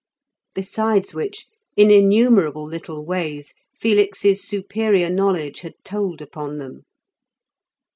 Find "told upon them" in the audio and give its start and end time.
5.83-6.85